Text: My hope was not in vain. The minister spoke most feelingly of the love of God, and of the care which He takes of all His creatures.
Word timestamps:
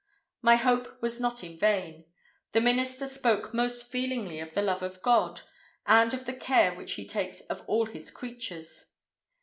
My 0.41 0.55
hope 0.55 0.99
was 0.99 1.19
not 1.19 1.43
in 1.43 1.59
vain. 1.59 2.05
The 2.53 2.59
minister 2.59 3.05
spoke 3.05 3.53
most 3.53 3.85
feelingly 3.91 4.39
of 4.39 4.55
the 4.55 4.63
love 4.63 4.81
of 4.81 4.99
God, 5.03 5.41
and 5.85 6.11
of 6.11 6.25
the 6.25 6.33
care 6.33 6.73
which 6.73 6.93
He 6.93 7.05
takes 7.07 7.41
of 7.41 7.61
all 7.67 7.85
His 7.85 8.09
creatures. 8.09 8.93